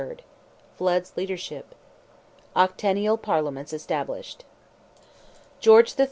—FLOOD'S 0.77 1.13
LEADERSHIP—OCTENNIAL 1.15 3.17
PARLIAMENTS 3.19 3.71
ESTABLISHED. 3.71 4.45
George 5.59 5.93
III. 5.95 5.97